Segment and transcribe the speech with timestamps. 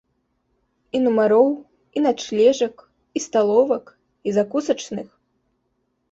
[0.99, 1.49] І нумароў,
[1.99, 2.75] і начлежак,
[3.19, 3.85] і сталовак,
[4.31, 5.07] і закусачных!